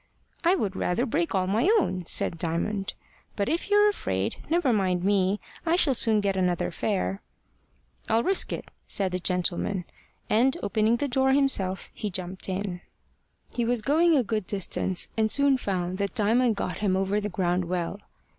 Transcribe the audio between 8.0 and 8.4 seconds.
"I'll